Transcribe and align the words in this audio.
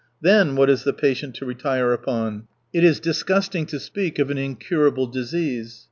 Then 0.19 0.55
what 0.55 0.67
is 0.71 0.83
the 0.83 0.93
patient 0.93 1.35
to 1.35 1.45
retire 1.45 1.93
upon? 1.93 2.47
It 2.73 2.83
is 2.83 2.99
disgusting 2.99 3.67
to 3.67 3.79
speak 3.79 4.17
of 4.17 4.31
an 4.31 4.37
incurable 4.39 5.05
disease. 5.05 5.79